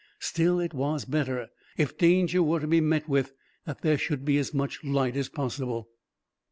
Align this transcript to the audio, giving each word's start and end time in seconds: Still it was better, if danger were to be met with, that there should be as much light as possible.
Still 0.17 0.59
it 0.59 0.73
was 0.73 1.05
better, 1.05 1.49
if 1.77 1.95
danger 1.95 2.41
were 2.41 2.59
to 2.59 2.65
be 2.65 2.81
met 2.81 3.07
with, 3.07 3.33
that 3.67 3.81
there 3.81 3.99
should 3.99 4.25
be 4.25 4.39
as 4.39 4.51
much 4.51 4.83
light 4.83 5.15
as 5.15 5.29
possible. 5.29 5.89